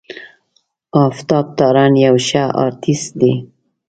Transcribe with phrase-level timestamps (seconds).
[1.05, 3.33] آفتاب تارڼ یو ښه آرټسټ دی.